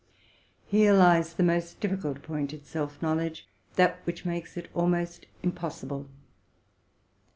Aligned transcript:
Here 0.65 0.93
lies 0.93 1.35
the 1.35 1.43
most 1.43 1.79
diffi 1.79 2.01
cult 2.01 2.23
point 2.23 2.53
in 2.53 2.63
self 2.63 2.99
knowledge, 3.03 3.47
that 3.75 3.99
which 4.05 4.25
makes 4.25 4.57
it 4.57 4.67
almost 4.73 5.27
im 5.43 5.51
possible. 5.51 6.07